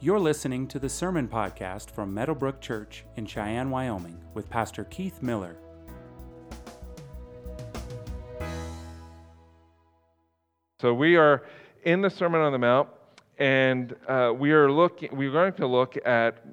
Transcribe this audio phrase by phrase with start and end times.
[0.00, 5.20] You're listening to the Sermon Podcast from Meadowbrook Church in Cheyenne, Wyoming, with Pastor Keith
[5.22, 5.56] Miller.
[10.80, 11.42] So we are
[11.82, 12.88] in the Sermon on the Mount,
[13.38, 15.16] and uh, we are looking.
[15.16, 16.44] We're going to look at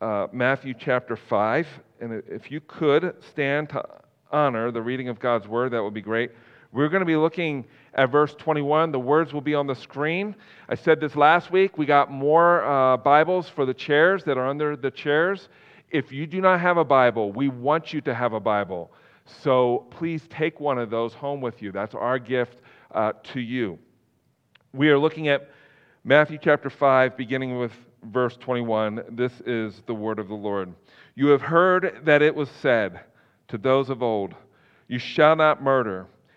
[0.00, 1.68] uh, Matthew chapter five,
[2.00, 3.84] and if you could stand to
[4.32, 6.32] honor the reading of God's word, that would be great.
[6.72, 7.64] We're going to be looking
[7.96, 8.92] at verse 21.
[8.92, 10.36] The words will be on the screen.
[10.68, 11.76] I said this last week.
[11.78, 15.48] We got more uh, Bibles for the chairs that are under the chairs.
[15.90, 18.92] If you do not have a Bible, we want you to have a Bible.
[19.42, 21.72] So please take one of those home with you.
[21.72, 22.60] That's our gift
[22.94, 23.78] uh, to you.
[24.72, 25.50] We are looking at
[26.04, 27.72] Matthew chapter 5, beginning with
[28.04, 29.04] verse 21.
[29.10, 30.72] This is the word of the Lord.
[31.14, 33.00] You have heard that it was said
[33.48, 34.34] to those of old,
[34.86, 36.06] You shall not murder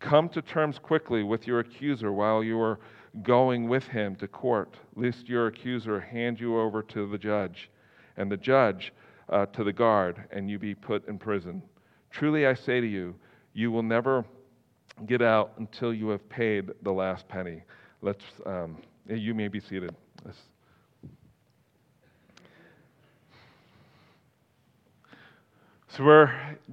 [0.00, 2.78] Come to terms quickly with your accuser while you are
[3.22, 7.70] going with him to court, lest your accuser hand you over to the judge,
[8.16, 8.92] and the judge
[9.28, 11.62] uh, to the guard, and you be put in prison.
[12.10, 13.14] Truly I say to you,
[13.54, 14.24] you will never
[15.06, 17.62] get out until you have paid the last penny.
[18.02, 18.76] Let's, um,
[19.08, 19.94] you may be seated.
[20.24, 20.38] Let's
[25.96, 26.30] So we're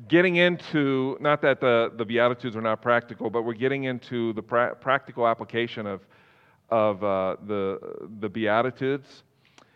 [0.09, 4.41] getting into, not that the, the Beatitudes are not practical, but we're getting into the
[4.41, 6.01] pra- practical application of,
[6.69, 9.23] of uh, the, the Beatitudes.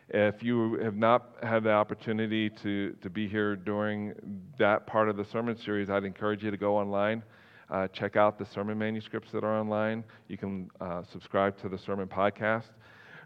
[0.09, 4.16] If you have not had the opportunity to, to be here during
[4.58, 7.23] that part of the sermon series, I'd encourage you to go online,
[7.70, 10.04] uh, check out the sermon manuscripts that are online.
[10.27, 12.67] You can uh, subscribe to the sermon podcast.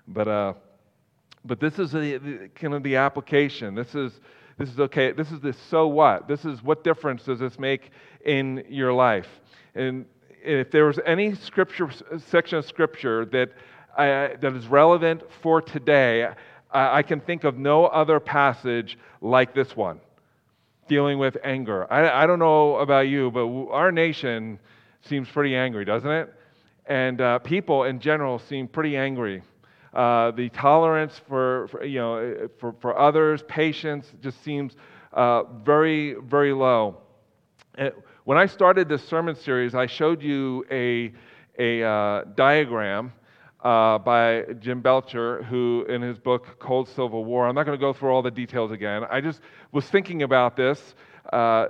[0.08, 0.54] But, uh,
[1.46, 2.20] but this is a,
[2.54, 3.74] kind of the application.
[3.74, 4.20] This is
[4.62, 5.12] this is okay.
[5.12, 6.28] This is the so what.
[6.28, 7.90] This is what difference does this make
[8.24, 9.28] in your life?
[9.74, 10.06] And
[10.44, 11.90] if there was any scripture
[12.30, 13.50] section of scripture that
[13.98, 16.30] that is relevant for today,
[16.72, 20.00] I, I can think of no other passage like this one,
[20.88, 21.92] dealing with anger.
[21.92, 24.60] I, I don't know about you, but our nation
[25.02, 26.34] seems pretty angry, doesn't it?
[26.86, 29.42] And uh, people in general seem pretty angry.
[29.94, 34.76] Uh, the tolerance for, for, you know, for, for others, patience just seems
[35.14, 36.98] uh, very, very low.
[37.76, 37.92] And
[38.24, 41.12] when I started this sermon series, I showed you a,
[41.60, 43.12] a uh, diagram
[43.64, 47.82] uh, by Jim Belcher, who in his book Cold Civil War, I'm not going to
[47.82, 49.04] go through all the details again.
[49.10, 49.42] I just
[49.72, 50.96] was thinking about this
[51.32, 51.68] uh,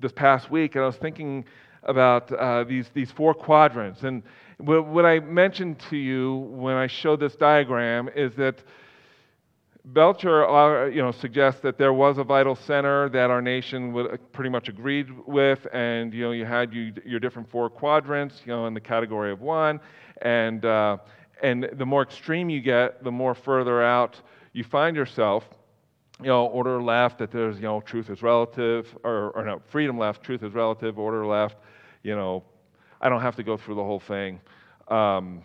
[0.00, 1.44] this past week, and I was thinking
[1.84, 4.02] about uh, these, these four quadrants.
[4.02, 4.22] And
[4.58, 8.62] what I mentioned to you when I showed this diagram is that
[9.86, 14.14] Belcher uh, you know, suggests that there was a vital center that our nation would
[14.14, 18.42] uh, pretty much agreed with, and you, know, you had you, your different four quadrants
[18.44, 19.78] you know, in the category of one.
[20.22, 20.96] And, uh,
[21.40, 24.20] and the more extreme you get, the more further out
[24.52, 25.48] you find yourself.
[26.20, 29.98] You know, order left, that there's, you know, truth is relative, or, or no, freedom
[29.98, 31.58] left, truth is relative, order left,
[32.02, 32.42] you know,
[33.00, 34.40] I don't have to go through the whole thing.
[34.88, 35.42] Um,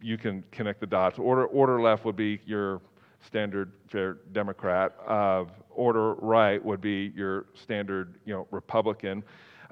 [0.00, 1.18] you can connect the dots.
[1.18, 2.80] Order, order left would be your
[3.26, 4.94] standard fare Democrat.
[5.06, 9.22] Uh, order right would be your standard, you know, Republican.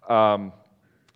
[0.09, 0.53] Um,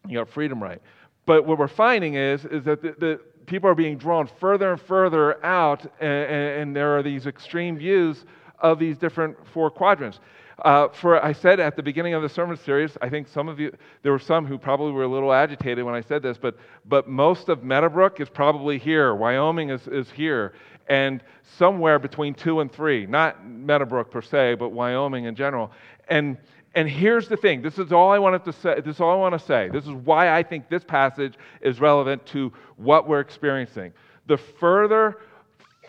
[0.07, 0.81] you know, freedom right.
[1.25, 4.81] But what we're finding is, is that the, the people are being drawn further and
[4.81, 8.25] further out, and, and, there are these extreme views
[8.61, 10.21] of these different four quadrants.
[10.65, 13.61] Uh, for I said at the beginning of the sermon series, I think some of
[13.61, 16.57] you, there were some who probably were a little agitated when I said this, but,
[16.87, 19.15] but most of Meadowbrook is probably here.
[19.15, 20.55] Wyoming is, is here.
[20.89, 21.23] And
[21.59, 25.73] somewhere between two and three, not Meadowbrook per se, but Wyoming in general.
[26.09, 26.39] And,
[26.75, 28.81] and here's the thing this is all I wanted to say.
[28.81, 29.69] This is all I want to say.
[29.69, 33.93] This is why I think this passage is relevant to what we're experiencing.
[34.27, 35.19] The further,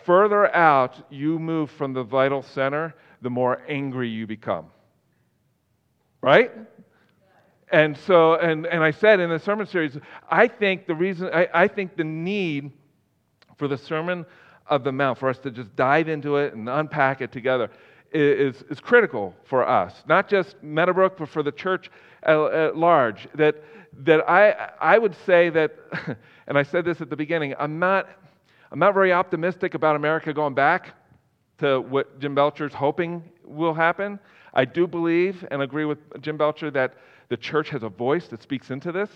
[0.04, 4.66] further out you move from the vital center, the more angry you become.
[6.20, 6.50] Right?
[7.70, 9.96] And so, and, and I said in the sermon series,
[10.30, 12.72] I think the reason, I, I think the need
[13.56, 14.24] for the Sermon
[14.66, 17.70] of the Mount, for us to just dive into it and unpack it together,
[18.12, 20.02] is, is critical for us.
[20.06, 21.90] Not just Meadowbrook, but for the church
[22.22, 23.28] at, at large.
[23.34, 23.62] That,
[24.04, 25.76] that I, I would say that,
[26.46, 28.08] and I said this at the beginning, I'm not,
[28.72, 30.94] I'm not very optimistic about America going back
[31.58, 34.18] to what Jim Belcher's hoping will happen.
[34.54, 36.94] I do believe and agree with Jim Belcher that
[37.28, 39.10] the church has a voice that speaks into this.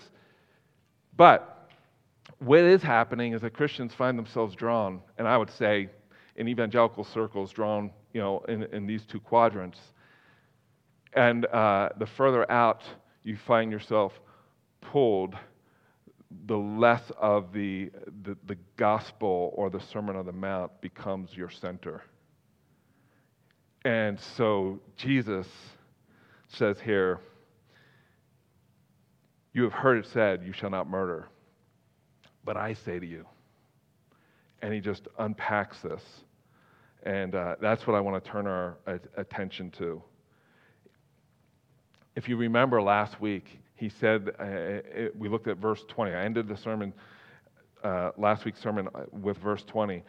[1.15, 1.69] But
[2.39, 5.89] what is happening is that Christians find themselves drawn, and I would say
[6.35, 9.79] in evangelical circles, drawn you know, in, in these two quadrants.
[11.13, 12.83] And uh, the further out
[13.23, 14.19] you find yourself
[14.81, 15.35] pulled,
[16.45, 17.91] the less of the,
[18.23, 22.03] the, the gospel or the Sermon on the Mount becomes your center.
[23.85, 25.47] And so Jesus
[26.47, 27.19] says here,
[29.53, 31.27] You have heard it said, You shall not murder.
[32.45, 33.25] But I say to you,
[34.61, 36.01] and he just unpacks this.
[37.03, 38.77] And uh, that's what I want to turn our
[39.17, 40.01] attention to.
[42.15, 46.13] If you remember last week, he said, uh, it, we looked at verse 20.
[46.13, 46.93] I ended the sermon,
[47.83, 50.03] uh, last week's sermon, uh, with verse 20.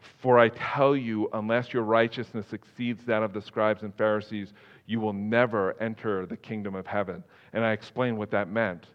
[0.00, 4.52] For I tell you, unless your righteousness exceeds that of the scribes and Pharisees,
[4.86, 7.22] you will never enter the kingdom of heaven.
[7.52, 8.86] And I explained what that meant.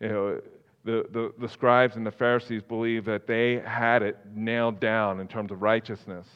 [0.00, 0.40] You know,
[0.84, 5.28] the, the, the scribes and the Pharisees believed that they had it nailed down in
[5.28, 6.26] terms of righteousness,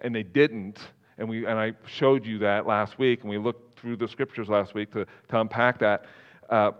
[0.00, 0.78] and they didn't.
[1.18, 4.48] And, we, and I showed you that last week, and we looked through the scriptures
[4.48, 6.06] last week to, to unpack that.
[6.48, 6.72] Uh,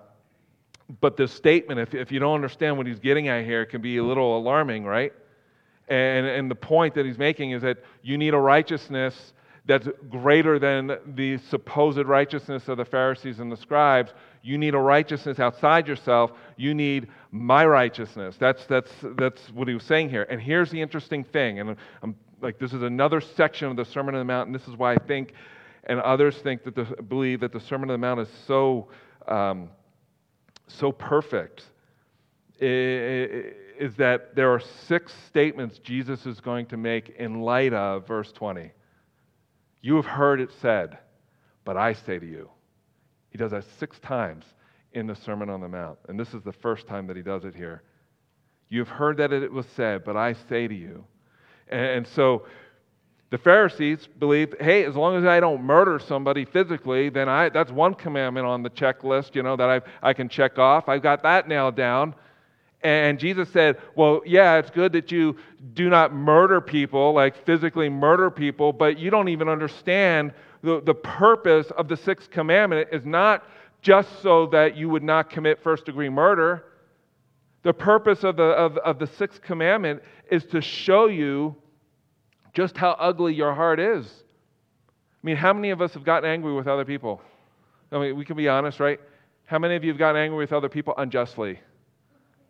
[1.00, 3.98] but this statement, if, if you don't understand what he's getting at here, can be
[3.98, 5.12] a little alarming, right?
[5.92, 9.34] And, and the point that he's making is that you need a righteousness
[9.66, 14.14] that's greater than the supposed righteousness of the Pharisees and the scribes.
[14.42, 16.32] You need a righteousness outside yourself.
[16.56, 18.36] You need my righteousness.
[18.38, 20.26] That's, that's, that's what he was saying here.
[20.30, 24.14] And here's the interesting thing, and I'm like, this is another section of the Sermon
[24.14, 25.34] on the Mount, and this is why I think,
[25.84, 28.88] and others think that the, believe that the Sermon on the Mount is so,
[29.28, 29.68] um,
[30.68, 31.64] so perfect.
[33.82, 38.30] Is that there are six statements Jesus is going to make in light of verse
[38.30, 38.70] 20.
[39.80, 40.98] You have heard it said,
[41.64, 42.48] but I say to you.
[43.30, 44.44] He does that six times
[44.92, 45.98] in the Sermon on the Mount.
[46.08, 47.82] And this is the first time that he does it here.
[48.68, 51.04] You have heard that it was said, but I say to you.
[51.68, 52.46] And so
[53.30, 57.72] the Pharisees believed, hey, as long as I don't murder somebody physically, then I, that's
[57.72, 60.88] one commandment on the checklist, you know, that I, I can check off.
[60.88, 62.14] I've got that nailed down.
[62.82, 65.36] And Jesus said, Well, yeah, it's good that you
[65.74, 70.32] do not murder people, like physically murder people, but you don't even understand
[70.62, 73.44] the, the purpose of the sixth commandment is not
[73.82, 76.64] just so that you would not commit first degree murder.
[77.62, 81.56] The purpose of the, of, of the sixth commandment is to show you
[82.52, 84.06] just how ugly your heart is.
[84.06, 87.20] I mean, how many of us have gotten angry with other people?
[87.92, 89.00] I mean, we can be honest, right?
[89.44, 91.60] How many of you have gotten angry with other people unjustly?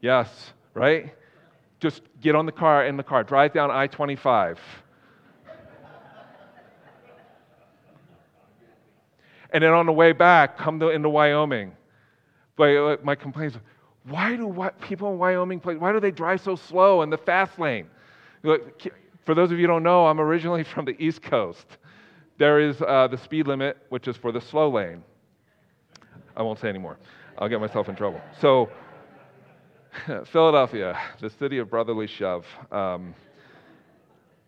[0.02, 1.14] Yes, right?
[1.80, 4.60] Just get on the car in the car, drive down I 25.
[9.52, 11.72] and then on the way back, come to, into Wyoming.
[12.56, 13.60] But my complaint is,
[14.04, 17.18] why do what, people in Wyoming play, why do they drive so slow in the
[17.18, 17.86] fast lane?
[18.42, 21.66] For those of you who don't know, I'm originally from the East Coast.
[22.38, 25.04] There is uh, the speed limit, which is for the slow lane.
[26.36, 26.98] I won't say anymore.
[27.38, 28.20] I'll get myself in trouble.
[28.40, 28.68] So,
[30.26, 32.46] Philadelphia, the city of brotherly shove.
[32.70, 33.14] Um,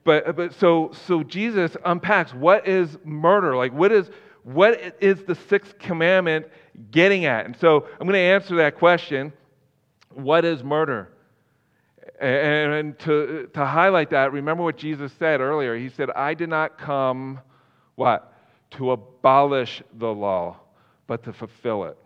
[0.05, 3.57] but, but so, so Jesus unpacks what is murder?
[3.57, 4.11] Like, what is,
[4.43, 6.47] what is the sixth commandment
[6.91, 7.47] getting at?
[7.47, 9.33] And so I'm going to answer that question
[10.11, 11.09] what is murder?
[12.21, 15.77] And to, to highlight that, remember what Jesus said earlier.
[15.77, 17.41] He said, I did not come,
[17.97, 18.33] what?
[18.73, 20.59] To abolish the law,
[21.09, 21.99] but to fulfill it.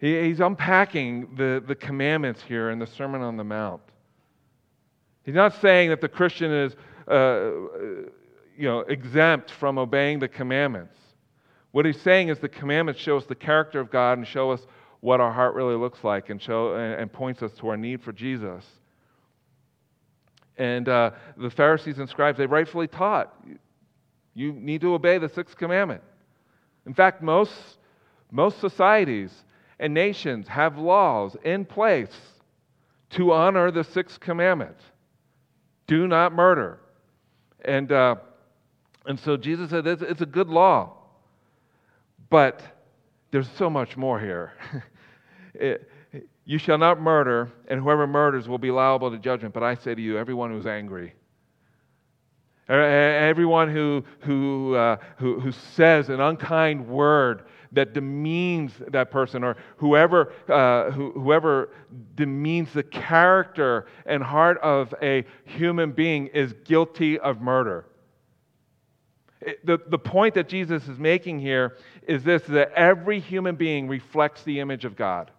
[0.00, 3.82] He, he's unpacking the, the commandments here in the Sermon on the Mount.
[5.24, 6.76] He's not saying that the Christian is
[7.06, 7.50] uh,
[8.56, 10.96] you know, exempt from obeying the commandments.
[11.70, 14.66] What he's saying is the commandments show us the character of God and show us
[15.00, 18.12] what our heart really looks like and, show, and points us to our need for
[18.12, 18.64] Jesus.
[20.56, 23.32] And uh, the Pharisees and scribes, they rightfully taught
[24.34, 26.02] you need to obey the sixth commandment.
[26.86, 27.52] In fact, most,
[28.30, 29.32] most societies
[29.80, 32.14] and nations have laws in place
[33.10, 34.76] to honor the sixth commandment
[35.88, 36.78] do not murder.
[37.64, 38.16] And, uh,
[39.06, 40.92] and so Jesus said it's, it's a good law,
[42.30, 42.62] but
[43.32, 44.52] there's so much more here.
[45.54, 45.90] it,
[46.44, 49.52] you shall not murder, and whoever murders will be liable to judgment.
[49.52, 51.14] But I say to you, everyone who's angry.
[52.68, 59.56] Everyone who, who, uh, who, who says an unkind word that demeans that person, or
[59.76, 61.70] whoever, uh, who, whoever
[62.14, 67.86] demeans the character and heart of a human being is guilty of murder.
[69.40, 73.88] It, the, the point that Jesus is making here is this that every human being
[73.88, 75.30] reflects the image of God.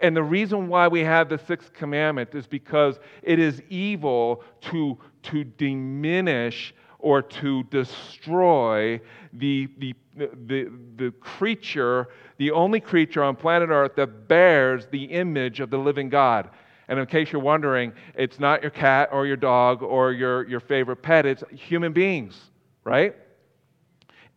[0.00, 4.98] And the reason why we have the sixth commandment is because it is evil to,
[5.24, 9.00] to diminish or to destroy
[9.32, 15.60] the, the, the, the creature, the only creature on planet Earth that bears the image
[15.60, 16.48] of the living God.
[16.88, 20.60] And in case you're wondering, it's not your cat or your dog or your, your
[20.60, 22.38] favorite pet, it's human beings,
[22.84, 23.16] right?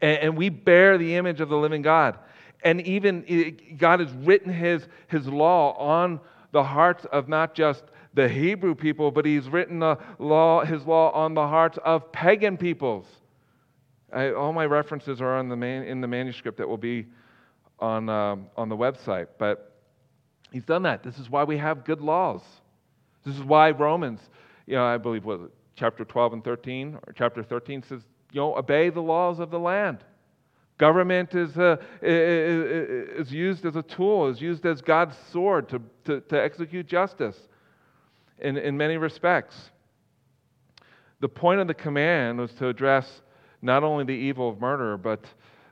[0.02, 2.18] And, and we bear the image of the living God.
[2.64, 6.20] And even God has written his, his law on
[6.52, 7.84] the hearts of not just
[8.16, 12.58] the Hebrew people, but he's written the law, his law on the hearts of pagan
[12.58, 13.06] peoples.
[14.12, 17.06] I, all my references are on the man, in the manuscript that will be
[17.80, 19.28] on, um, on the website.
[19.38, 19.76] But
[20.52, 21.04] he's done that.
[21.04, 22.42] This is why we have good laws.
[23.26, 24.22] This is why Romans,
[24.66, 28.40] you know, I believe, was it chapter 12 and 13, or chapter 13 says, you
[28.40, 30.06] know, obey the laws of the land.
[30.78, 36.22] Government is, uh, is used as a tool, is used as God's sword to, to,
[36.22, 37.38] to execute justice
[38.40, 39.56] in, in many respects.
[41.22, 43.22] The point of the command was to address
[43.62, 45.26] not only the evil of murder, but,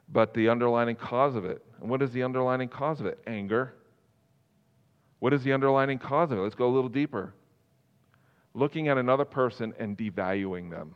[0.09, 1.63] but the underlying cause of it.
[1.79, 3.19] And what is the underlying cause of it?
[3.27, 3.73] Anger.
[5.19, 6.41] What is the underlying cause of it?
[6.41, 7.33] Let's go a little deeper.
[8.53, 10.95] Looking at another person and devaluing them.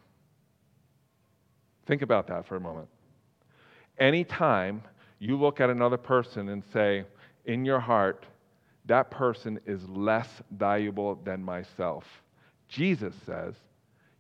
[1.85, 2.87] Think about that for a moment.
[3.97, 4.83] Anytime
[5.19, 7.05] you look at another person and say,
[7.45, 8.25] in your heart,
[8.87, 12.05] that person is less valuable than myself,
[12.67, 13.53] Jesus says,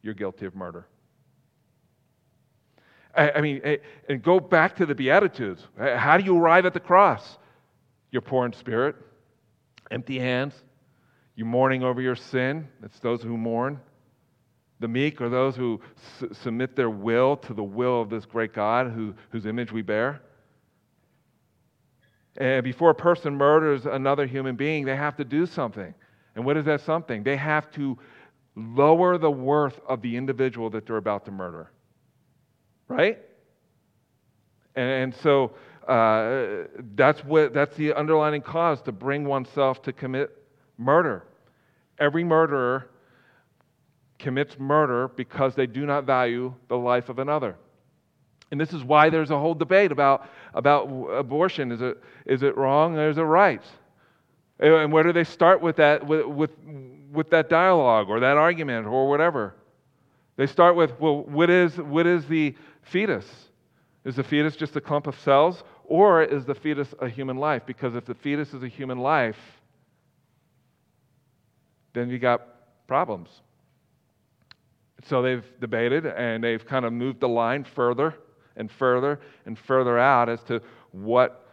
[0.01, 0.87] you're guilty of murder.
[3.15, 5.65] I, I mean, eh, and go back to the Beatitudes.
[5.77, 7.37] How do you arrive at the cross?
[8.11, 8.95] You're poor in spirit,
[9.91, 10.53] empty hands,
[11.35, 12.67] you're mourning over your sin.
[12.83, 13.79] It's those who mourn.
[14.79, 15.81] The meek are those who
[16.31, 20.21] submit their will to the will of this great God who, whose image we bear.
[22.37, 25.93] And before a person murders another human being, they have to do something.
[26.35, 27.23] And what is that something?
[27.23, 27.97] They have to
[28.55, 31.71] lower the worth of the individual that they're about to murder.
[32.87, 33.19] Right?
[34.75, 35.53] And, and so
[35.87, 40.31] uh, that's, what, that's the underlying cause to bring oneself to commit
[40.77, 41.25] murder.
[41.99, 42.91] Every murderer
[44.19, 47.55] commits murder because they do not value the life of another.
[48.51, 51.71] And this is why there's a whole debate about, about abortion.
[51.71, 53.61] Is it, is it wrong or is it right?
[54.59, 56.51] And where do they start with that, with, with,
[57.11, 59.55] with that dialogue or that argument or whatever?
[60.37, 63.25] They start with, well, what is, what is the fetus?
[64.05, 67.63] Is the fetus just a clump of cells or is the fetus a human life?
[67.65, 69.37] Because if the fetus is a human life,
[71.93, 73.29] then you got problems.
[75.05, 78.15] So they've debated and they've kind of moved the line further
[78.57, 80.61] and further and further out as to
[80.91, 81.45] what,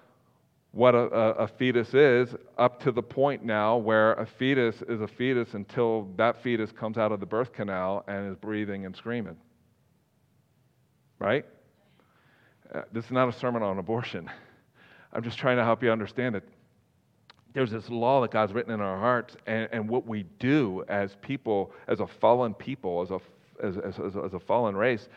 [0.73, 5.07] what a, a, fetus is, up to the point now where a fetus is a
[5.07, 9.37] fetus until that fetus comes out of the birth canal and is breathing and screaming.
[11.19, 11.45] Right?
[12.75, 14.29] Uh, this is not a sermon on abortion.
[15.13, 16.49] I'm just trying to help you understand it.
[17.53, 21.17] There's this law that God's written in our hearts, and, and what we do as
[21.23, 23.21] people, as a fallen people, as a
[23.63, 25.09] as, as, as a fallen race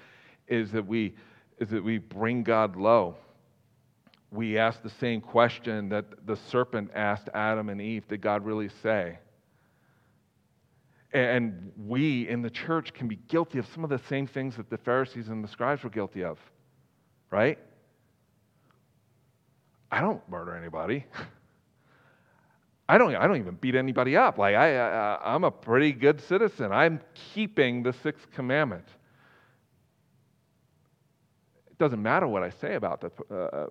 [0.47, 1.13] is that we
[1.59, 3.15] is that we bring God low.
[4.31, 8.69] We ask the same question that the serpent asked Adam and Eve Did God really
[8.83, 9.19] say?
[11.13, 14.69] And we in the church can be guilty of some of the same things that
[14.69, 16.37] the Pharisees and the scribes were guilty of,
[17.31, 17.57] right?
[19.89, 21.05] I don't murder anybody.
[22.89, 24.37] I don't, I don't even beat anybody up.
[24.37, 26.71] Like, I, I, I'm a pretty good citizen.
[26.71, 27.01] I'm
[27.33, 28.85] keeping the sixth commandment.
[31.77, 33.67] It doesn't matter what I say about the, uh, uh,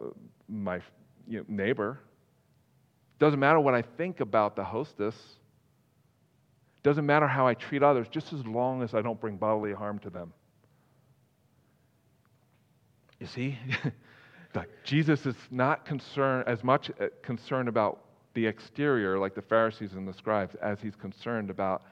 [0.49, 0.81] my
[1.27, 1.99] you know, neighbor.
[3.19, 5.17] It doesn't matter what I think about the hostess.
[6.77, 9.73] It doesn't matter how I treat others, just as long as I don't bring bodily
[9.73, 10.33] harm to them.
[13.19, 13.59] You see?
[14.85, 20.07] Jesus is not concerned as much uh, concerned about the exterior, like the Pharisees and
[20.07, 21.83] the scribes, as he's concerned about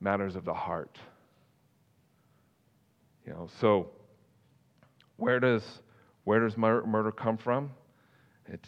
[0.00, 0.96] matters of the heart.
[3.26, 3.90] You know, so
[5.20, 5.62] where does
[6.24, 7.70] where does murder come from?
[8.46, 8.64] It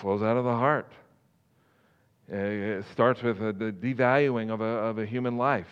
[0.00, 0.92] flows out of the heart.
[2.28, 5.66] It starts with the devaluing of a, of a human life.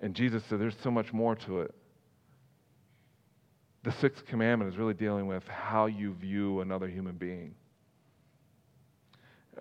[0.00, 1.74] And Jesus said, There's so much more to it.
[3.84, 7.54] The sixth commandment is really dealing with how you view another human being.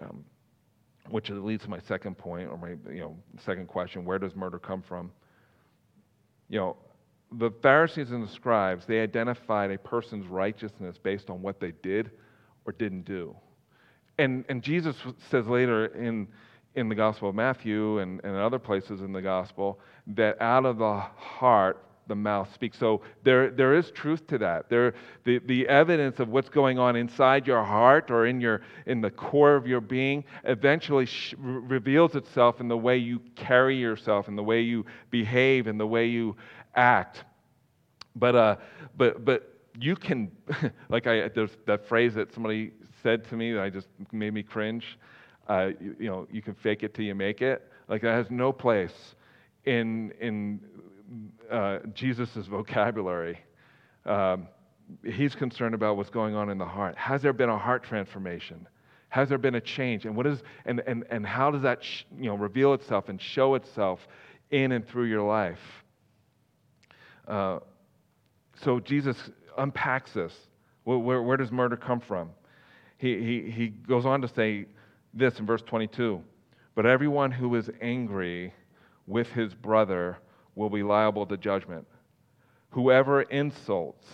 [0.01, 0.25] Um,
[1.09, 4.59] which leads to my second point, or my you know second question: Where does murder
[4.59, 5.11] come from?
[6.49, 6.77] You know,
[7.31, 12.11] the Pharisees and the scribes they identified a person's righteousness based on what they did
[12.65, 13.35] or didn't do,
[14.17, 14.95] and and Jesus
[15.29, 16.27] says later in
[16.75, 20.77] in the Gospel of Matthew and, and other places in the Gospel that out of
[20.77, 22.77] the heart the mouth speaks.
[22.77, 24.69] So there, there is truth to that.
[24.69, 29.01] There, the, the evidence of what's going on inside your heart or in, your, in
[29.01, 34.27] the core of your being eventually sh- reveals itself in the way you carry yourself,
[34.27, 36.35] in the way you behave, in the way you
[36.75, 37.23] act.
[38.15, 38.55] But, uh,
[38.97, 40.31] but, but you can,
[40.89, 42.71] like I, there's that phrase that somebody
[43.03, 44.97] said to me that I just made me cringe
[45.47, 47.69] uh, you, you, know, you can fake it till you make it.
[47.87, 49.15] Like that has no place
[49.65, 50.59] in, in
[51.51, 53.39] uh, Jesus' vocabulary.
[54.05, 54.47] Um,
[55.03, 56.97] he's concerned about what's going on in the heart.
[56.97, 58.67] Has there been a heart transformation?
[59.09, 60.05] Has there been a change?
[60.05, 63.21] And, what is, and, and, and how does that sh- you know, reveal itself and
[63.21, 64.07] show itself
[64.51, 65.59] in and through your life?
[67.27, 67.59] Uh,
[68.63, 69.17] so Jesus
[69.57, 70.33] unpacks this.
[70.83, 72.29] Where, where, where, does murder come from?
[72.97, 74.65] He, he, he goes on to say,
[75.13, 76.21] this in verse 22
[76.75, 78.53] But everyone who is angry
[79.07, 80.17] with his brother
[80.55, 81.87] will be liable to judgment.
[82.71, 84.05] Whoever insults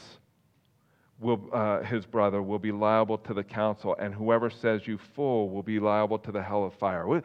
[1.20, 5.50] will, uh, his brother will be liable to the council, and whoever says you fool
[5.50, 7.08] will be liable to the hell of fire.
[7.08, 7.24] What,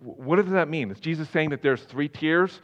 [0.00, 0.90] what does that mean?
[0.90, 2.60] Is Jesus saying that there's three tiers?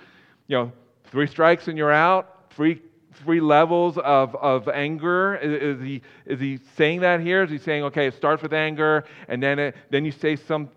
[0.48, 0.72] You know,
[1.10, 2.80] three strikes and you're out, three
[3.24, 5.36] three levels of, of anger?
[5.36, 7.42] Is, is, he, is he saying that here?
[7.42, 10.70] Is he saying, okay, it starts with anger, and then, it, then you say some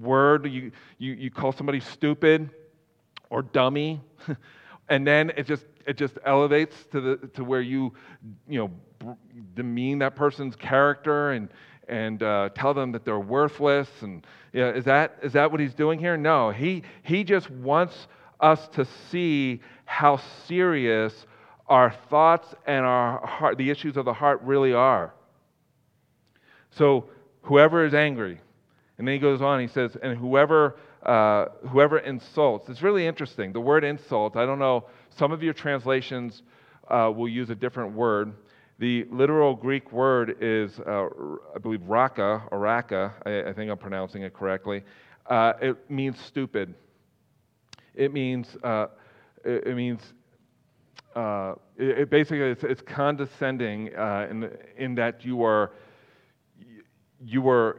[0.00, 2.50] word, you, you, you call somebody stupid
[3.30, 4.00] or dummy,
[4.88, 7.92] and then it just, it just elevates to, the, to where you,
[8.48, 9.16] you know,
[9.54, 11.48] demean that person's character and,
[11.88, 13.88] and uh, tell them that they're worthless.
[14.02, 16.16] And you know, is, that, is that what he's doing here?
[16.16, 18.06] No, he, he just wants
[18.42, 21.26] us to see how serious
[21.68, 25.14] our thoughts and our heart, the issues of the heart really are.
[26.70, 27.06] So,
[27.42, 28.40] whoever is angry,
[28.98, 32.68] and then he goes on, he says, and whoever, uh, whoever insults.
[32.68, 33.52] It's really interesting.
[33.52, 36.42] The word insult, I don't know, some of your translations
[36.88, 38.32] uh, will use a different word.
[38.78, 41.08] The literal Greek word is, uh,
[41.54, 44.82] I believe, raca, or raca, I, I, think I'm pronouncing it correctly.
[45.26, 46.74] Uh, it means stupid.
[47.94, 48.86] It means, uh,
[49.44, 50.00] it, it means
[51.14, 55.72] uh, it, it, basically it's, it's condescending uh, in, in that you are
[57.24, 57.76] you are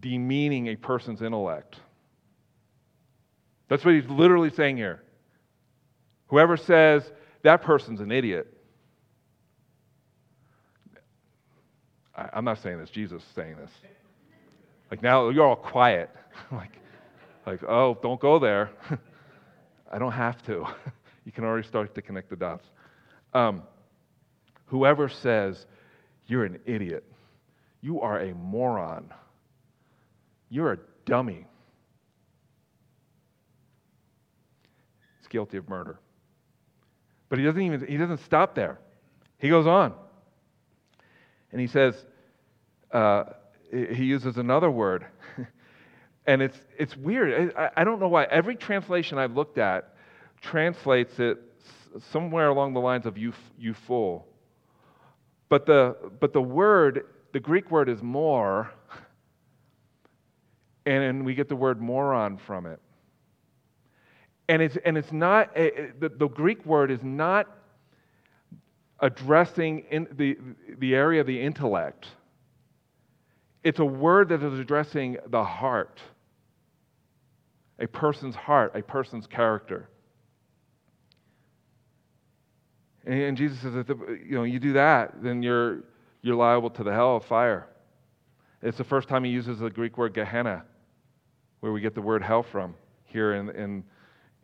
[0.00, 1.76] demeaning a person's intellect.
[3.68, 5.02] That's what he's literally saying here.
[6.28, 8.52] Whoever says that person's an idiot.
[12.16, 12.90] I, I'm not saying this.
[12.90, 13.70] Jesus is saying this.
[14.90, 16.10] Like now you're all quiet.
[16.52, 16.72] like,
[17.46, 18.70] like oh, don't go there.
[19.92, 20.66] I don't have to.
[21.24, 22.66] you can already start to connect the dots.
[23.32, 23.62] Um,
[24.66, 25.66] whoever says
[26.26, 27.04] you're an idiot,
[27.80, 29.12] you are a moron,
[30.50, 31.46] you're a dummy,
[35.20, 35.98] is guilty of murder.
[37.28, 38.78] But he doesn't even he doesn't stop there.
[39.38, 39.92] He goes on,
[41.52, 41.94] and he says
[42.92, 43.24] uh,
[43.70, 45.06] he uses another word,
[46.26, 47.54] and it's it's weird.
[47.56, 48.24] I, I don't know why.
[48.24, 49.94] Every translation I've looked at
[50.40, 51.38] translates it
[52.10, 54.26] somewhere along the lines of you, you fool.
[55.48, 58.70] But the, but the word, the Greek word is more,
[60.86, 62.80] and, and we get the word moron from it.
[64.48, 67.46] And it's, and it's not, eh, eh, the, the Greek word is not
[69.00, 70.38] addressing in the,
[70.78, 72.06] the area of the intellect.
[73.64, 76.00] It's a word that is addressing the heart,
[77.78, 79.88] a person's heart, a person's character.
[83.04, 85.84] And Jesus says, that you know, you do that, then you're,
[86.22, 87.68] you're liable to the hell of fire.
[88.62, 90.64] It's the first time he uses the Greek word Gehenna,
[91.60, 93.84] where we get the word hell from here in, in,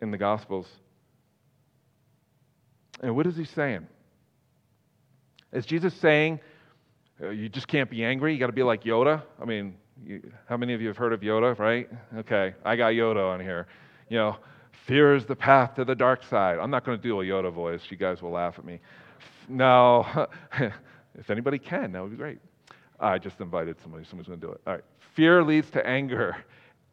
[0.00, 0.68] in the Gospels.
[3.00, 3.88] And what is he saying?
[5.52, 6.38] Is Jesus saying,
[7.20, 8.32] uh, you just can't be angry?
[8.32, 9.22] You got to be like Yoda?
[9.40, 11.88] I mean, you, how many of you have heard of Yoda, right?
[12.18, 13.66] Okay, I got Yoda on here.
[14.08, 14.36] You know,
[14.86, 16.58] Fear is the path to the dark side.
[16.58, 17.82] I'm not going to do a Yoda voice.
[17.88, 18.80] You guys will laugh at me.
[19.48, 20.26] No,
[21.18, 22.38] if anybody can, that would be great.
[22.98, 24.04] I just invited somebody.
[24.04, 24.60] Somebody's going to do it.
[24.66, 24.84] All right.
[25.14, 26.36] Fear leads to anger.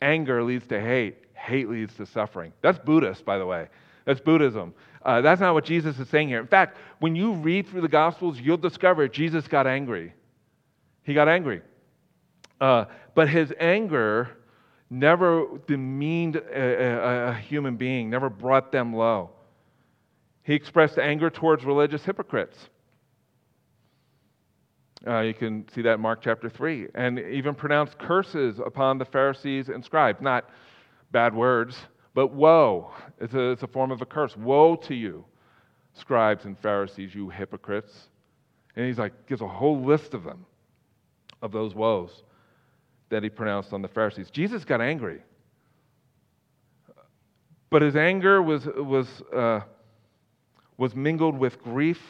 [0.01, 1.17] Anger leads to hate.
[1.33, 2.53] Hate leads to suffering.
[2.61, 3.69] That's Buddhist, by the way.
[4.05, 4.73] That's Buddhism.
[5.01, 6.39] Uh, that's not what Jesus is saying here.
[6.39, 10.13] In fact, when you read through the Gospels, you'll discover Jesus got angry.
[11.03, 11.61] He got angry.
[12.59, 14.29] Uh, but his anger
[14.89, 19.29] never demeaned a, a, a human being, never brought them low.
[20.43, 22.57] He expressed anger towards religious hypocrites.
[25.05, 26.87] Uh, you can see that in Mark chapter 3.
[26.95, 30.21] And even pronounced curses upon the Pharisees and scribes.
[30.21, 30.49] Not
[31.11, 31.77] bad words,
[32.13, 32.91] but woe.
[33.21, 34.35] It's a, it's a form of a curse.
[34.35, 35.23] Woe to you,
[35.93, 38.09] scribes and Pharisees, you hypocrites.
[38.75, 40.45] And he's like, gives a whole list of them,
[41.41, 42.23] of those woes
[43.09, 44.29] that he pronounced on the Pharisees.
[44.29, 45.21] Jesus got angry.
[47.69, 49.61] But his anger was, was, uh,
[50.77, 52.01] was mingled with grief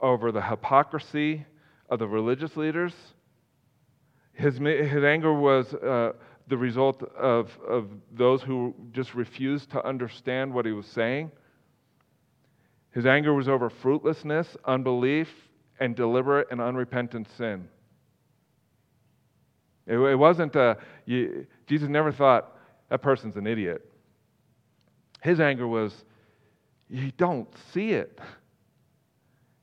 [0.00, 1.44] over the hypocrisy
[1.88, 2.94] of the religious leaders.
[4.32, 6.12] His, his anger was uh,
[6.48, 11.30] the result of, of those who just refused to understand what he was saying.
[12.92, 15.28] His anger was over fruitlessness, unbelief,
[15.80, 17.68] and deliberate and unrepentant sin.
[19.86, 20.74] It, it wasn't, a, uh,
[21.06, 22.56] you, Jesus never thought,
[22.88, 23.84] that person's an idiot.
[25.22, 25.92] His anger was,
[26.88, 28.20] you don't see it.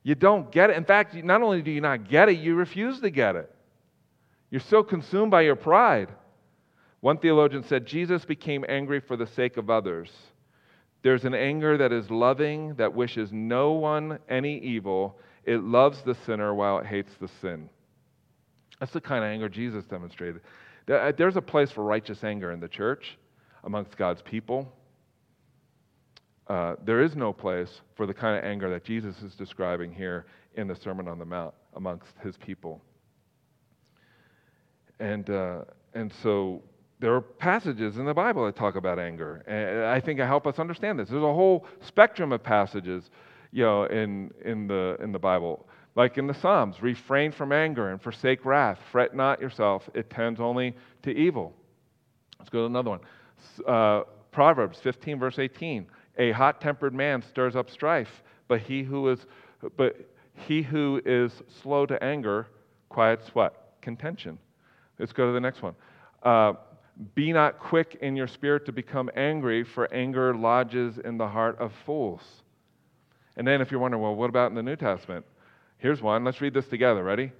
[0.02, 0.76] You don't get it.
[0.76, 3.54] In fact, not only do you not get it, you refuse to get it.
[4.50, 6.08] You're so consumed by your pride.
[7.00, 10.10] One theologian said Jesus became angry for the sake of others.
[11.02, 15.18] There's an anger that is loving, that wishes no one any evil.
[15.44, 17.70] It loves the sinner while it hates the sin.
[18.80, 20.40] That's the kind of anger Jesus demonstrated.
[20.90, 23.18] Uh, there's a place for righteous anger in the church
[23.62, 24.72] amongst God's people.
[26.48, 30.26] Uh, there is no place for the kind of anger that Jesus is describing here
[30.54, 32.80] in the Sermon on the Mount amongst his people.
[34.98, 35.60] And, uh,
[35.94, 36.62] and so
[36.98, 39.44] there are passages in the Bible that talk about anger.
[39.46, 41.08] And I think help us understand this.
[41.08, 43.10] There's a whole spectrum of passages
[43.52, 45.66] you know, in, in, the, in the Bible.
[45.96, 48.78] Like in the Psalms, refrain from anger and forsake wrath.
[48.92, 51.52] Fret not yourself, it tends only to evil.
[52.38, 53.00] Let's go to another one.
[53.66, 55.86] Uh, Proverbs 15, verse 18.
[56.18, 59.26] A hot-tempered man stirs up strife, but he who is
[59.76, 59.96] but
[60.34, 62.46] he who is slow to anger
[62.88, 63.74] quiets what?
[63.82, 64.38] Contention.
[64.98, 65.74] Let's go to the next one.
[66.22, 66.54] Uh,
[67.14, 71.58] be not quick in your spirit to become angry, for anger lodges in the heart
[71.58, 72.20] of fools.
[73.36, 75.24] And then, if you're wondering, well, what about in the New Testament?
[75.80, 76.24] Here's one.
[76.24, 77.02] Let's read this together.
[77.02, 77.32] Ready?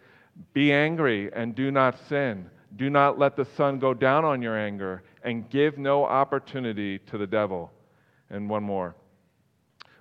[0.53, 2.50] Be angry and do not sin.
[2.76, 7.18] Do not let the sun go down on your anger, and give no opportunity to
[7.18, 7.70] the devil.
[8.31, 8.94] And one more.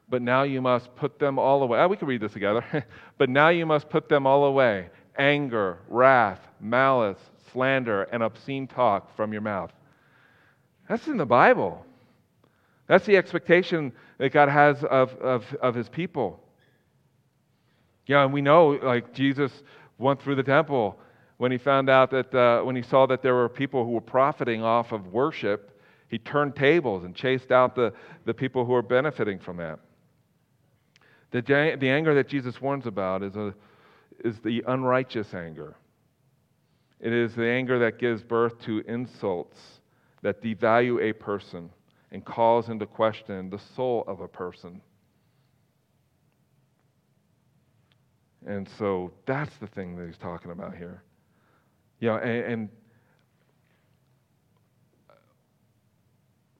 [0.08, 1.80] But now you must put them all away.
[1.80, 2.86] Oh, we can read this together.
[3.18, 7.20] but now you must put them all away anger, wrath, malice,
[7.52, 9.72] slander, and obscene talk from your mouth.
[10.88, 11.86] That's in the Bible.
[12.88, 16.42] That's the expectation that God has of, of, of his people.
[18.10, 19.52] Yeah, and we know, like, Jesus
[20.00, 21.00] went through the temple
[21.38, 24.02] when he found out that, uh, when he saw that there were people who were
[24.02, 27.94] profiting off of worship he turned tables and chased out the,
[28.26, 29.80] the people who were benefiting from that.
[31.30, 31.42] The,
[31.80, 33.54] the anger that Jesus warns about is, a,
[34.26, 35.76] is the unrighteous anger.
[37.00, 39.60] It is the anger that gives birth to insults
[40.24, 41.70] that devalue a person
[42.12, 44.82] and calls into question the soul of a person.
[48.46, 51.04] And so that's the thing that he's talking about here.
[52.02, 52.70] Know, and, and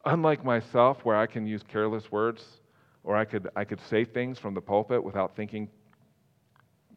[0.06, 2.44] unlike myself, where I can use careless words
[3.04, 5.70] or I could, I could say things from the pulpit without thinking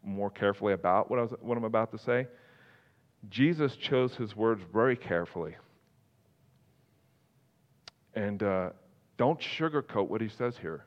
[0.03, 2.27] more carefully about what, I was, what I'm about to say,
[3.31, 5.55] Jesus chose his words very carefully.
[8.15, 8.71] And uh,
[9.17, 10.85] don't sugarcoat what he says here.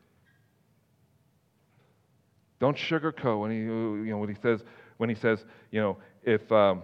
[2.60, 4.64] Don't sugarcoat when he, you know, when he says,
[4.98, 6.84] when he says, you know, if, um,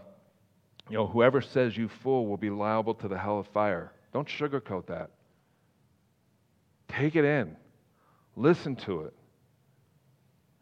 [0.90, 3.94] you know, whoever says you fool will be liable to the hell of fire.
[4.14, 5.10] Don't sugarcoat that.
[6.90, 7.56] Take it in,
[8.36, 9.14] listen to it.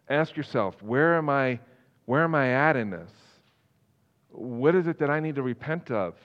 [0.10, 1.60] Ask yourself, where am I,
[2.06, 3.12] where am I at in this?
[4.30, 6.15] What is it that I need to repent of?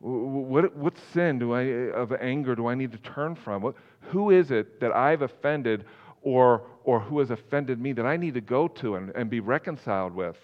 [0.00, 3.62] What, what sin do I, of anger do I need to turn from?
[3.62, 5.84] What, who is it that I've offended
[6.22, 9.40] or, or who has offended me that I need to go to and, and be
[9.40, 10.36] reconciled with?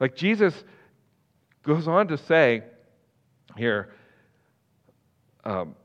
[0.00, 0.54] Like Jesus
[1.62, 2.64] goes on to say,
[3.56, 3.90] here.
[5.44, 5.76] Um,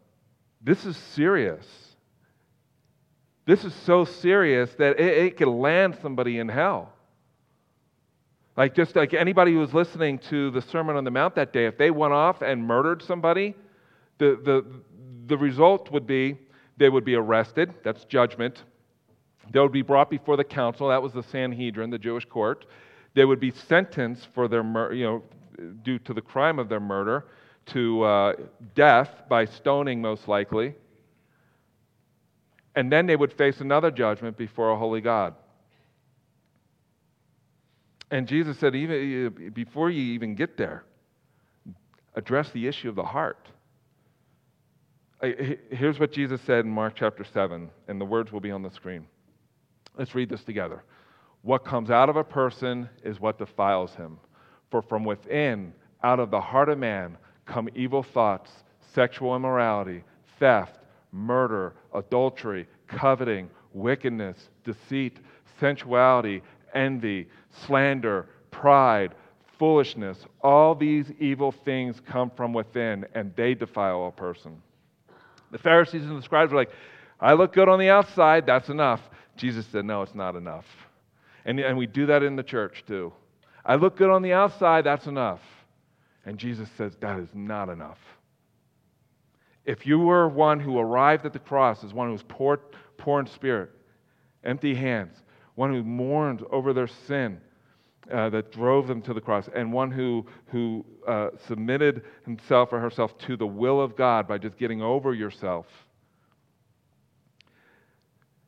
[0.62, 1.66] this is serious.
[3.46, 6.94] This is so serious that it, it could land somebody in hell.
[8.58, 11.68] Like, just like anybody who was listening to the Sermon on the Mount that day,
[11.68, 13.56] if they went off and murdered somebody,
[14.20, 14.66] The, the,
[15.28, 16.38] the result would be
[16.78, 18.64] they would be arrested, that's judgment.
[19.52, 22.66] They would be brought before the council, that was the Sanhedrin, the Jewish court.
[23.14, 25.24] They would be sentenced for their, mur- you know,
[25.84, 27.26] due to the crime of their murder
[27.74, 28.34] to uh,
[28.74, 30.74] death by stoning, most likely.
[32.76, 35.34] And then they would face another judgment before a holy God.
[38.10, 40.84] And Jesus said, even eh, eh, before you even get there,
[42.16, 43.50] address the issue of the heart.
[45.22, 48.72] Here's what Jesus said in Mark chapter 7, and the words will be on the
[48.72, 49.08] screen.
[49.98, 50.84] Let's read this together.
[51.42, 54.20] What comes out of a person is what defiles him.
[54.70, 58.52] For from within, out of the heart of man, come evil thoughts,
[58.94, 60.04] sexual immorality,
[60.40, 60.78] theft,
[61.12, 65.18] murder, adultery, coveting, wickedness, deceit,
[65.60, 66.44] sensuality,
[66.78, 67.28] envy,
[67.66, 69.16] slander, pride,
[69.60, 70.18] foolishness.
[70.42, 74.62] All these evil things come from within, and they defile a person.
[75.52, 76.72] The Pharisees and the scribes were like,
[77.20, 79.02] I look good on the outside, that's enough.
[79.36, 80.66] Jesus said, No, it's not enough.
[81.46, 83.14] And, and we do that in the church too.
[83.66, 85.42] I look good on the outside, that's enough.
[86.26, 88.00] And Jesus says, That is not enough.
[89.66, 92.60] If you were one who arrived at the cross as one who was poor,
[92.98, 93.72] poor in spirit,
[94.44, 95.18] empty hands,
[95.58, 97.42] one who mourned over their sin
[98.14, 102.80] uh, that drove them to the cross, and one who, who uh, submitted himself or
[102.80, 105.66] herself to the will of God by just getting over yourself,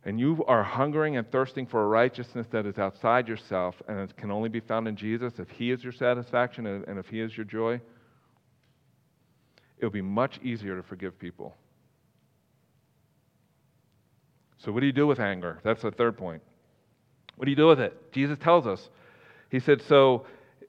[0.05, 4.15] and you are hungering and thirsting for a righteousness that is outside yourself and it
[4.15, 7.35] can only be found in Jesus, if He is your satisfaction and if He is
[7.35, 7.81] your joy,
[9.79, 11.55] it'll be much easier to forgive people.
[14.59, 15.59] So, what do you do with anger?
[15.63, 16.43] That's the third point.
[17.39, 18.12] What do you do with it?
[18.12, 18.89] Jesus tells us.
[19.49, 20.25] He said, So,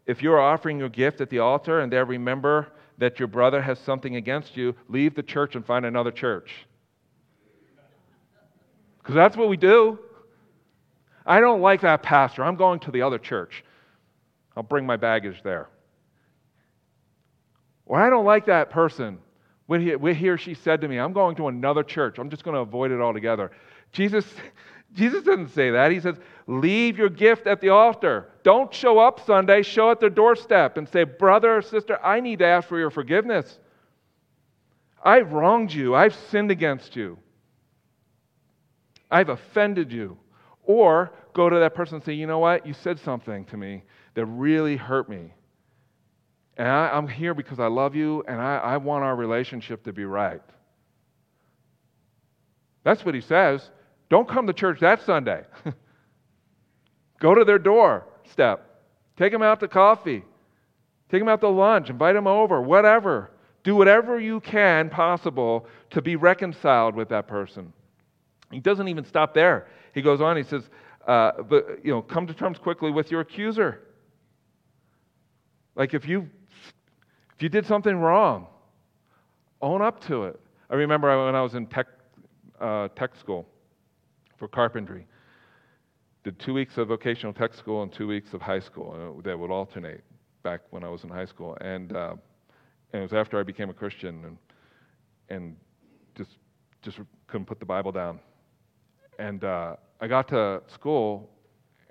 [0.07, 3.77] if you're offering your gift at the altar and there remember that your brother has
[3.81, 6.53] something against you, leave the church and find another church.
[8.99, 9.99] Because that's what we do.
[11.27, 12.45] I don't like that pastor.
[12.45, 13.65] I'm going to the other church.
[14.57, 15.71] I'll bring my baggage there.
[17.85, 19.19] Or I don't like that person.
[19.67, 22.19] When he, when he or she said to me, I'm going to another church.
[22.19, 23.51] I'm just going to avoid it altogether.
[23.91, 24.25] Jesus,
[24.93, 25.93] Jesus doesn't say that.
[25.93, 28.29] He says, Leave your gift at the altar.
[28.43, 32.41] Don't show up Sunday, show at their doorstep and say, Brother or sister, I need
[32.41, 33.59] to ask for your forgiveness.
[35.03, 37.19] I've wronged you, I've sinned against you.
[39.11, 40.19] I've offended you.
[40.65, 42.67] Or go to that person and say, you know what?
[42.67, 43.83] You said something to me
[44.15, 45.33] that really hurt me.
[46.57, 49.93] And I, am here because I love you and I, I want our relationship to
[49.93, 50.43] be right.
[52.85, 53.71] That's what he says.
[54.11, 55.45] Don't come to church that Sunday.
[57.21, 58.83] go to their door step.
[59.17, 60.25] Take them out to coffee.
[61.11, 61.91] Take them out to lunch.
[61.91, 62.61] Invite them over.
[62.61, 63.31] Whatever.
[63.63, 67.73] Do whatever you can possible to be reconciled with that person.
[68.51, 69.69] He doesn't even stop there.
[69.95, 70.69] He goes on, he says,
[71.07, 73.83] uh, but, you know, come to terms quickly with your accuser.
[75.77, 76.29] Like if you,
[77.37, 78.47] if you did something wrong,
[79.63, 80.41] own up to it.
[80.69, 81.87] I remember when I was in tech,
[82.61, 83.47] uh, tech school
[84.41, 85.07] for carpentry,
[86.25, 89.17] did two weeks of vocational tech school and two weeks of high school.
[89.19, 90.03] Uh, that would alternate
[90.43, 91.57] back when I was in high school.
[91.61, 92.15] And, uh,
[92.93, 94.37] and it was after I became a Christian and,
[95.29, 95.57] and
[96.17, 96.39] just,
[96.83, 98.19] just couldn't put the Bible down.
[99.19, 101.29] And uh, I got to school,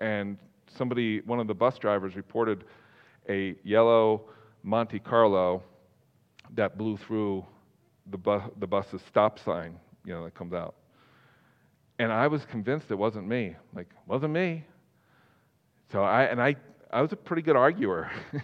[0.00, 0.36] and
[0.76, 2.64] somebody, one of the bus drivers, reported
[3.28, 4.24] a yellow
[4.64, 5.62] Monte Carlo
[6.54, 7.46] that blew through
[8.10, 10.74] the, bu- the bus's stop sign, you know, that comes out.
[12.00, 13.56] And I was convinced it wasn't me.
[13.74, 14.64] Like, wasn't me.
[15.92, 16.56] So I, and I,
[16.90, 18.10] I was a pretty good arguer.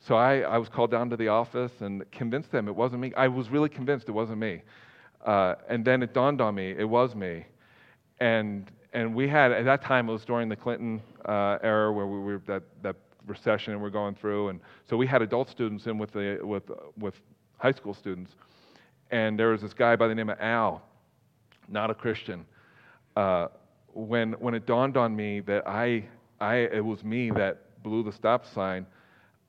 [0.00, 3.12] so I, I was called down to the office and convinced them it wasn't me.
[3.16, 4.62] I was really convinced it wasn't me.
[5.24, 7.44] Uh, and then it dawned on me it was me
[8.20, 12.06] and and we had at that time it was during the Clinton uh, era where
[12.06, 15.86] we were that that recession and we're going through, and so we had adult students
[15.86, 17.14] in with the with with
[17.58, 18.32] high school students,
[19.10, 20.82] and there was this guy by the name of Al,
[21.68, 22.46] not a Christian.
[23.16, 23.48] Uh,
[23.92, 26.04] when when it dawned on me that I
[26.40, 28.86] I it was me that blew the stop sign,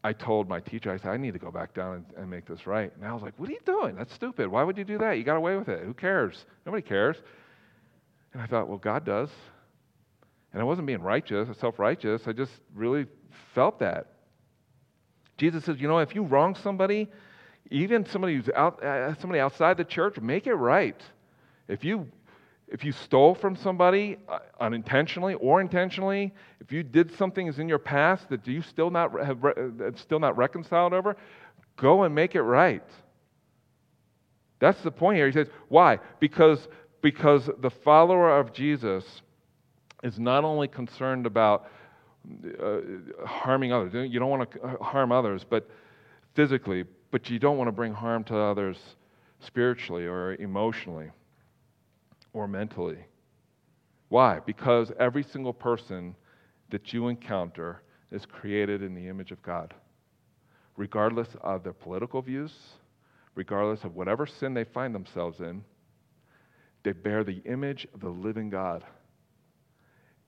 [0.03, 2.45] I told my teacher, I said, I need to go back down and, and, make
[2.45, 2.93] this right.
[2.95, 3.95] And I was like, What are you doing?
[3.95, 4.47] That's stupid.
[4.47, 5.17] Why would you do that?
[5.17, 5.83] You got away with it.
[5.83, 6.45] Who cares?
[6.65, 7.17] Nobody cares.
[8.33, 9.29] And I thought, well, God does.
[10.53, 12.21] And I wasn't being righteous self righteous.
[12.27, 13.07] I just really
[13.53, 14.13] felt that.
[15.37, 17.07] Jesus says, you know, if you wrong somebody,
[17.69, 20.99] even somebody who's out, uh, somebody outside the church, make it right.
[21.67, 22.07] If you
[22.67, 27.69] if you stole from somebody uh, unintentionally or intentionally, if you did something is in
[27.69, 29.51] your past that you still not have uh,
[29.95, 31.15] still not reconciled over,
[31.77, 32.83] go and make it right.
[34.59, 35.27] That's the point here.
[35.27, 35.99] He says, why?
[36.19, 36.67] Because,
[37.01, 39.21] because the follower of Jesus
[40.03, 41.69] is not only concerned about
[42.61, 42.79] uh,
[43.25, 45.69] harming others, you don't want to harm others, but
[46.33, 48.77] physically, but you don't want to bring harm to others
[49.39, 51.11] spiritually or emotionally
[52.37, 52.99] or mentally.
[54.09, 54.39] Why?
[54.39, 56.15] Because every single person
[56.69, 59.73] that you encounter is created in the image of God,
[60.75, 62.53] regardless of their political views,
[63.33, 65.63] regardless of whatever sin they find themselves in.
[66.83, 68.83] They bear the image of the living God.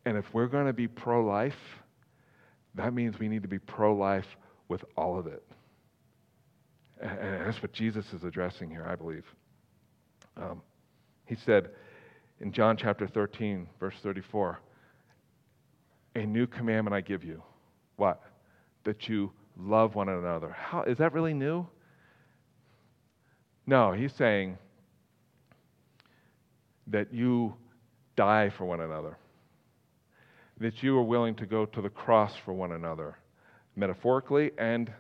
[0.06, 1.60] And if we're going to be pro life,
[2.74, 4.26] that means we need to be pro life
[4.68, 5.44] with all of it.
[7.02, 9.26] And that's what Jesus is addressing here, I believe.
[10.36, 10.62] Um,
[11.26, 11.70] he said
[12.42, 14.60] in John chapter 13, verse 34,
[16.16, 17.44] A new commandment I give you.
[17.98, 18.22] What?
[18.86, 20.50] That you love one another.
[20.50, 21.68] How, is that really new?
[23.68, 24.58] No, he's saying
[26.88, 27.54] that you
[28.16, 29.18] die for one another,
[30.60, 33.18] that you are willing to go to the cross for one another,
[33.76, 34.92] metaphorically and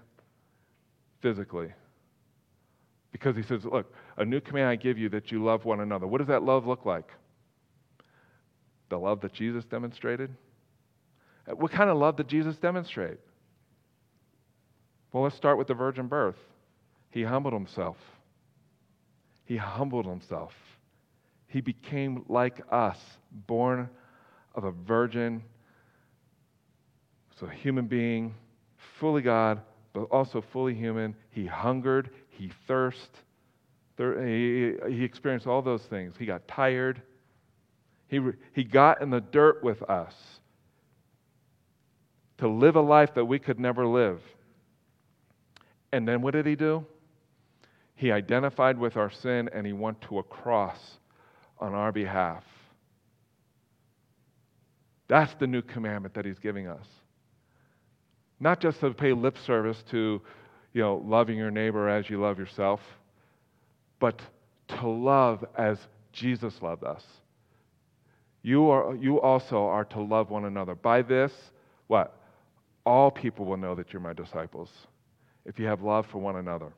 [1.21, 1.73] physically.
[3.11, 6.05] Because he says, Look, a new command I give you that you love one another.
[6.05, 7.09] What does that love look like?
[8.89, 10.31] The love that Jesus demonstrated?
[11.47, 13.17] Uh, what kind of love did Jesus demonstrate?
[15.11, 16.37] Well, let's start with the virgin birth.
[17.11, 17.97] He humbled himself.
[19.45, 20.53] He humbled himself.
[21.47, 22.97] He became like us,
[23.47, 23.89] born
[24.53, 25.43] of a virgin,
[27.39, 28.35] so a human being,
[28.99, 29.61] fully God,
[29.93, 31.15] but also fully human.
[31.31, 33.09] He hungered, he thirsted,
[33.97, 36.15] he, he experienced all those things.
[36.17, 37.01] He got tired.
[38.09, 38.19] He,
[38.53, 40.13] he got in the dirt with us
[42.39, 44.21] to live a life that we could never live.
[45.91, 46.85] And then what did he do?
[47.95, 50.79] He identified with our sin and he went to a cross
[51.59, 52.43] on our behalf.
[55.07, 56.85] That's the new commandment that he's giving us.
[58.39, 60.21] Not just to pay lip service to
[60.73, 62.79] you know, loving your neighbor as you love yourself,
[63.99, 64.21] but
[64.67, 65.79] to love as
[66.13, 67.03] Jesus loved us.
[68.41, 70.75] You, are, you also are to love one another.
[70.75, 71.31] By this,
[71.87, 72.15] what?
[72.85, 74.69] All people will know that you're my disciples
[75.45, 76.71] if you have love for one another.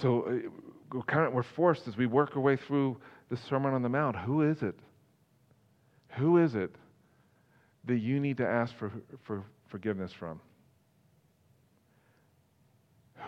[0.00, 0.48] So uh,
[0.92, 2.98] we're, kind of, we're forced as we work our way through
[3.30, 4.16] the Sermon on the Mount.
[4.16, 4.74] Who is it?
[6.16, 6.74] Who is it
[7.84, 8.92] that you need to ask for,
[9.24, 10.40] for forgiveness from?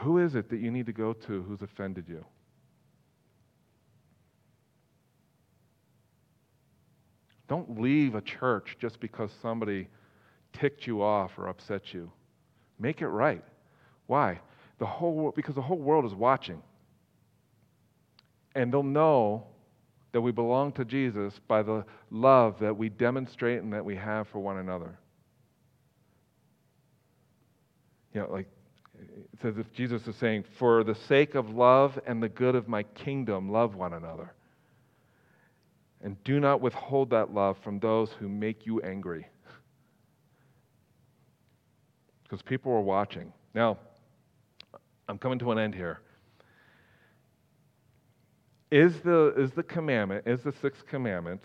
[0.02, 2.24] Who is it that you need to go to who's offended you?
[7.50, 9.88] Don't leave a church just because somebody
[10.52, 12.12] ticked you off or upset you.
[12.78, 13.42] Make it right.
[14.06, 14.38] Why?
[14.78, 16.62] The whole because the whole world is watching.
[18.54, 19.48] And they'll know
[20.12, 24.28] that we belong to Jesus by the love that we demonstrate and that we have
[24.28, 24.96] for one another.
[28.14, 28.46] You know, like
[28.96, 32.68] it says if Jesus is saying, For the sake of love and the good of
[32.68, 34.34] my kingdom, love one another.
[36.02, 39.26] And do not withhold that love from those who make you angry.
[42.22, 43.32] Because people are watching.
[43.54, 43.76] Now,
[45.08, 45.98] I'm coming to an end here.
[48.70, 51.42] Is the, is the commandment, is the sixth commandment,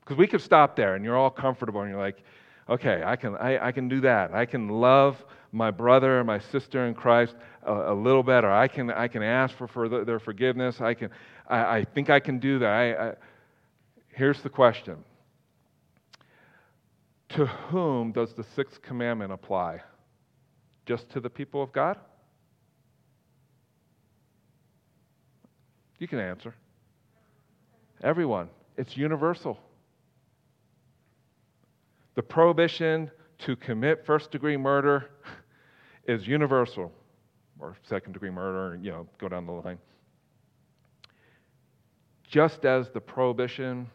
[0.00, 2.22] because we could stop there and you're all comfortable and you're like,
[2.68, 4.32] okay, I can, I, I can do that.
[4.32, 5.22] I can love
[5.52, 8.50] my brother or my sister in Christ a, a, little better.
[8.50, 10.80] I can, I can ask for, for their forgiveness.
[10.80, 11.10] I, can,
[11.46, 12.70] I, I think I can do that.
[12.70, 13.14] I, I,
[14.12, 14.98] here's the question
[17.30, 19.80] To whom does the sixth commandment apply?
[20.86, 21.98] Just to the people of God?
[25.98, 26.54] You can answer.
[28.02, 28.48] Everyone.
[28.76, 29.58] It's universal.
[32.14, 35.10] The prohibition to commit first degree murder
[36.06, 36.92] is universal,
[37.58, 39.78] or second degree murder, you know, go down the line.
[42.26, 43.88] Just as the prohibition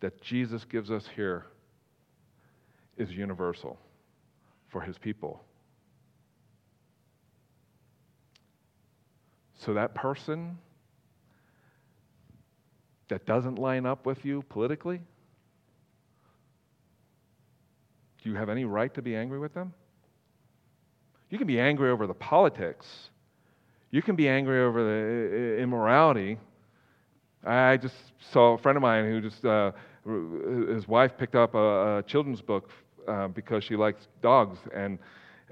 [0.00, 1.46] that Jesus gives us here
[2.96, 3.78] is universal
[4.68, 5.42] for his people.
[9.58, 10.58] So that person
[13.08, 15.00] that doesn't line up with you politically,
[18.22, 19.72] do you have any right to be angry with them?
[21.28, 23.10] You can be angry over the politics.
[23.90, 26.38] You can be angry over the immorality.
[27.44, 27.94] I just
[28.32, 29.72] saw a friend of mine who just, uh,
[30.04, 32.70] his wife picked up a, a children's book
[33.06, 34.98] uh, because she likes dogs and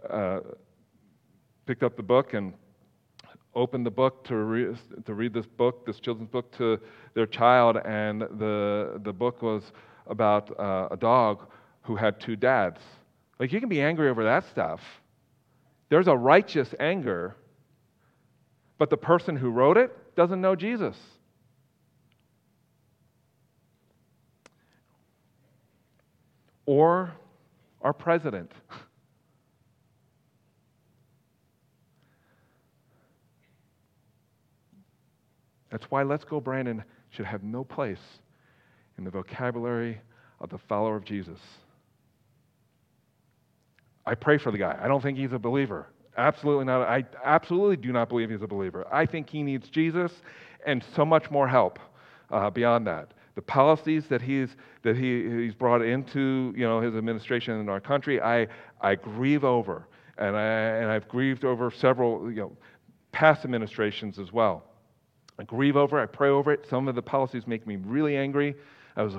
[0.08, 0.40] uh,
[1.66, 2.54] picked up the book and
[3.54, 6.78] opened the book to, re- to read this book, this children's book, to
[7.14, 9.72] their child, and the, the book was
[10.06, 11.46] about uh, a dog
[11.82, 12.80] who had two dads.
[13.38, 14.80] Like, you can be angry over that stuff.
[15.88, 17.36] There's a righteous anger,
[18.78, 20.96] but the person who wrote it doesn't know Jesus.
[26.68, 27.10] Or
[27.80, 28.52] our president.
[35.70, 38.20] That's why Let's Go Brandon should have no place
[38.98, 39.98] in the vocabulary
[40.40, 41.38] of the follower of Jesus.
[44.04, 44.78] I pray for the guy.
[44.78, 45.86] I don't think he's a believer.
[46.18, 46.82] Absolutely not.
[46.82, 48.86] I absolutely do not believe he's a believer.
[48.92, 50.12] I think he needs Jesus
[50.66, 51.78] and so much more help
[52.30, 53.14] uh, beyond that.
[53.38, 57.78] The policies that he's that he, he's brought into you know his administration in our
[57.78, 58.48] country, I
[58.80, 59.86] I grieve over,
[60.18, 62.56] and I and I've grieved over several you know
[63.12, 64.64] past administrations as well.
[65.38, 66.66] I grieve over, I pray over it.
[66.68, 68.56] Some of the policies make me really angry.
[68.96, 69.14] I was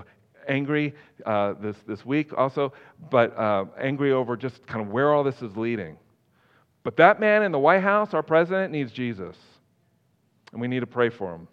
[0.49, 0.95] angry
[1.25, 2.73] uh, this, this week also,
[3.09, 5.97] but uh, angry over just kind of where all this is leading.
[6.83, 9.37] But that man in the White House, our president, needs Jesus.
[10.51, 11.47] And we need to pray for him.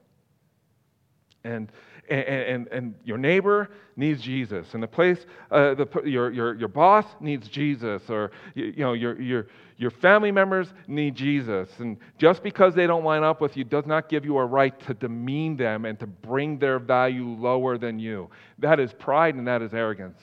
[1.44, 1.70] And
[2.08, 6.68] and, and, and your neighbor needs Jesus, and the place, uh, the, your, your, your
[6.68, 9.46] boss needs Jesus, or you, you know, your, your,
[9.78, 11.68] your family members need Jesus.
[11.78, 14.78] And just because they don't line up with you does not give you a right
[14.86, 18.30] to demean them and to bring their value lower than you.
[18.58, 20.20] That is pride and that is arrogance.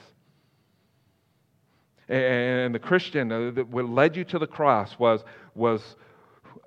[2.08, 5.24] And the Christian, uh, what led you to the cross was,
[5.54, 5.96] was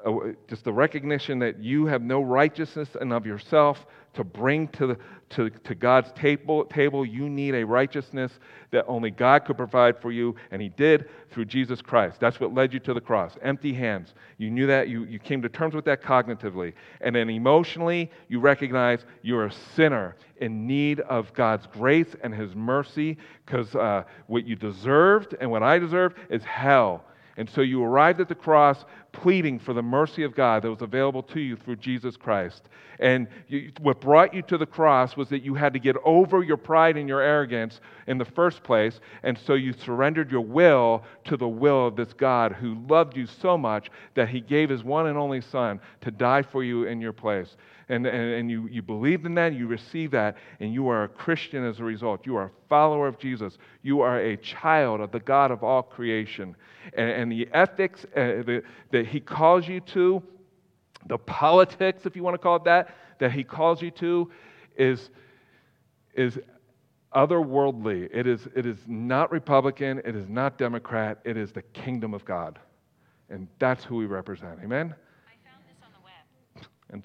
[0.05, 0.11] uh,
[0.47, 3.86] just the recognition that you have no righteousness and of yourself
[4.18, 4.97] to bring to,
[5.30, 7.05] to, to God's table, table.
[7.05, 8.32] You need a righteousness
[8.72, 12.20] that only God could provide for you, and He did through Jesus Christ.
[12.20, 13.38] That's what led you to the cross.
[13.43, 14.15] Empty hands.
[14.39, 14.89] You knew that.
[14.89, 16.74] You, you came to terms with that cognitively.
[16.99, 22.55] And then emotionally, you recognize you're a sinner in need of God's grace and His
[22.55, 27.05] mercy because uh, what you deserved and what I deserved is hell.
[27.38, 28.84] And so you arrived at the cross
[29.18, 32.70] pleading for the mercy of God that was available to you through Jesus Christ.
[32.99, 36.43] And you, what brought you to the cross was that you had to get over
[36.43, 38.99] your pride and your arrogance in the first place.
[39.24, 43.26] And so you surrendered your will to the will of this God who loved you
[43.26, 47.01] so much that he gave his one and only Son to die for you in
[47.01, 47.57] your place
[47.90, 51.08] and, and, and you, you believed in that, you received that, and you are a
[51.08, 52.26] Christian as a result.
[52.26, 53.58] You are a follower of Jesus.
[53.82, 56.56] You are a child of the God of all creation.
[56.94, 60.22] And, and the ethics uh, the, that He calls you to,
[61.08, 64.30] the politics, if you want to call it that, that He calls you to,
[64.76, 65.10] is,
[66.14, 66.38] is
[67.16, 68.10] otherworldly.
[68.12, 72.26] It is, it is not Republican, it is not Democrat, it is the kingdom of
[72.26, 72.60] God.
[73.30, 74.60] And that's who we represent.
[74.62, 74.94] Amen?
[75.26, 76.66] I found this on the web.
[76.90, 77.04] And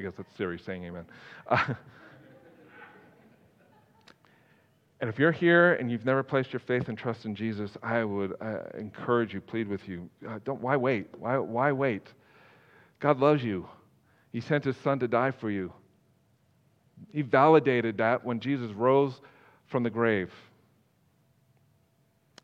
[0.00, 1.04] I guess that's Siri saying amen.
[5.00, 8.04] And if you're here and you've never placed your faith and trust in Jesus, I
[8.04, 10.10] would uh, encourage you, plead with you.
[10.28, 11.06] Uh, don't, why wait?
[11.18, 12.06] Why, why wait?
[12.98, 13.66] God loves you.
[14.30, 15.72] He sent his son to die for you.
[17.12, 19.22] He validated that when Jesus rose
[19.68, 20.30] from the grave.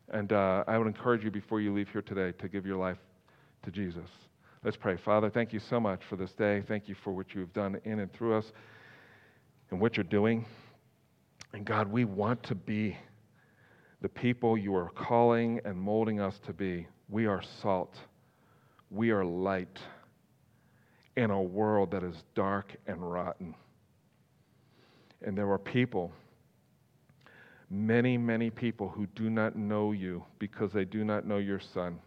[0.09, 2.97] And uh, I would encourage you before you leave here today to give your life
[3.65, 4.09] to Jesus.
[4.67, 4.97] Let's pray.
[4.97, 6.61] Father, thank you so much for this day.
[6.67, 8.51] Thank you for what you have done in and through us
[9.71, 10.45] and what you're doing.
[11.53, 12.97] And God, we want to be
[14.01, 16.85] the people you are calling and molding us to be.
[17.07, 17.95] We are salt,
[18.91, 19.79] we are light
[21.15, 23.55] in a world that is dark and rotten.
[25.21, 26.11] And there are people,
[27.69, 31.99] many, many people who do not know you because they do not know your Son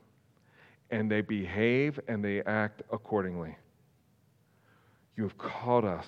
[0.90, 3.56] and they behave and they act accordingly.
[5.16, 6.06] You have called us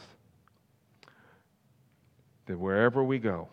[2.47, 3.49] that wherever we go,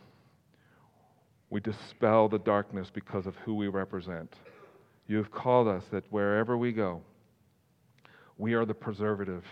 [1.50, 4.36] we dispel the darkness because of who we represent.
[5.08, 7.02] You have called us that wherever we go,
[8.38, 9.44] we are the preservative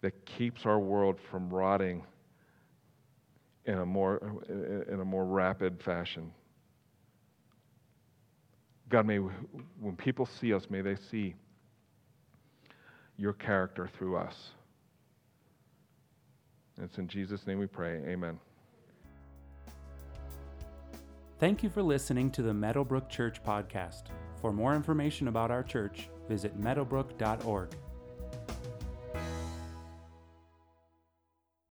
[0.00, 2.04] that keeps our world from rotting
[3.66, 4.42] in a more,
[4.88, 6.32] in a more rapid fashion.
[8.92, 11.34] God, may when people see us, may they see
[13.16, 14.50] your character through us.
[16.76, 18.02] And it's in Jesus' name we pray.
[18.06, 18.38] Amen.
[21.38, 24.02] Thank you for listening to the Meadowbrook Church podcast.
[24.42, 27.70] For more information about our church, visit meadowbrook.org.